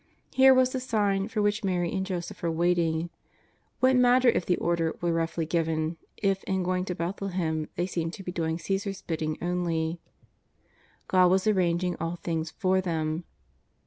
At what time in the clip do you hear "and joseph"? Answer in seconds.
1.95-2.41